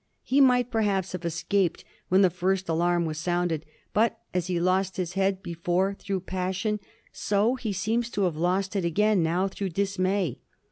He 0.23 0.41
might 0.41 0.71
perhaps 0.71 1.11
have 1.11 1.25
escaped 1.25 1.85
when 2.09 2.21
the 2.23 2.31
first 2.31 2.67
alarm 2.67 3.05
was 3.05 3.19
sounded, 3.19 3.65
but, 3.93 4.17
as 4.33 4.47
he 4.47 4.59
lost 4.59 4.97
his 4.97 5.13
head 5.13 5.43
before 5.43 5.93
through 5.93 6.21
passion, 6.21 6.79
so 7.11 7.53
he 7.53 7.71
seems 7.71 8.09
to 8.09 8.23
have 8.23 8.35
lost 8.35 8.75
it 8.75 8.83
again 8.83 9.21
now 9.21 9.47
through 9.47 9.69
dismay. 9.69 10.39